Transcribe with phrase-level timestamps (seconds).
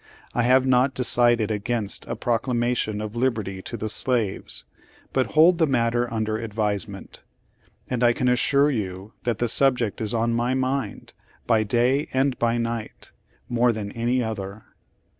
[0.33, 4.65] I have not decided against a proclamation of lib erty to the slaves,
[5.13, 7.21] but hold the matter under advisement.
[7.87, 11.13] And I can assure you that the subject is on my mind,
[11.45, 13.11] by day and by night,
[13.47, 14.63] more than any other.